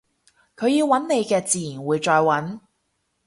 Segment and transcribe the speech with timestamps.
[0.57, 2.59] 佢要搵你嘅自然會再搵